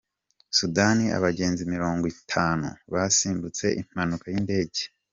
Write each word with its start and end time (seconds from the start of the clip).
Sudani 0.57 1.05
Abagenzi 1.17 1.61
mirongwitanu 1.73 2.67
basimbutse 2.93 3.65
impanuka 3.81 4.25
y’indege 4.33 4.81